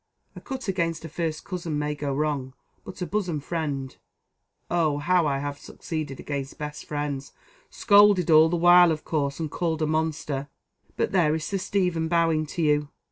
A 0.35 0.41
cut 0.41 0.67
against 0.67 1.05
a 1.05 1.09
first 1.09 1.45
cousin 1.45 1.77
may 1.77 1.93
go 1.93 2.11
wrong 2.11 2.55
but 2.83 3.03
a 3.03 3.05
bosom 3.05 3.39
friend 3.39 3.95
oh! 4.67 4.97
how 4.97 5.27
I 5.27 5.37
have 5.37 5.59
succeeded 5.59 6.19
against 6.19 6.57
best 6.57 6.85
friends; 6.85 7.33
scolded 7.69 8.31
all 8.31 8.49
the 8.49 8.57
while, 8.57 8.91
of 8.91 9.03
course, 9.05 9.39
and 9.39 9.51
called 9.51 9.83
a 9.83 9.85
monster. 9.85 10.49
But 10.97 11.11
there 11.11 11.35
is 11.35 11.43
Sir 11.45 11.59
Stephen 11.59 12.07
bowing 12.07 12.47
to 12.47 12.63
you." 12.63 12.89